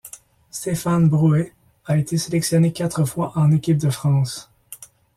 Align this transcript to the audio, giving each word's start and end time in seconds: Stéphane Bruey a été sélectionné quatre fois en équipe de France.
Stéphane 0.49 1.07
Bruey 1.09 1.53
a 1.85 1.95
été 1.95 2.17
sélectionné 2.17 2.73
quatre 2.73 3.05
fois 3.05 3.33
en 3.35 3.51
équipe 3.51 3.77
de 3.77 3.91
France. 3.91 4.49